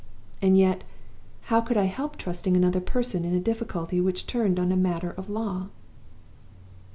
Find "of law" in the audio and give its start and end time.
5.11-5.67